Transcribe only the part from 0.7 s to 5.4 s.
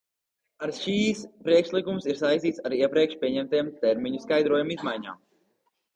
šis priekšlikums ir saistīts ar iepriekš pieņemtajām terminu skaidrojumu izmaiņām.